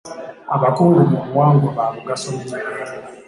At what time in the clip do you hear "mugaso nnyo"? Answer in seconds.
1.93-2.55